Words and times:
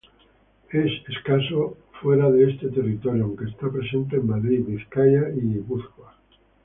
Es 0.71 0.91
escaso 1.09 1.77
fuera 2.01 2.31
de 2.31 2.49
este 2.49 2.69
territorio 2.69 3.23
aunque 3.25 3.45
está 3.45 3.69
presente 3.71 4.15
en 4.15 4.25
Madrid, 4.25 4.65
Vizcaya 4.65 5.29
y 5.29 5.41
Guipúzcoa. 5.53 6.15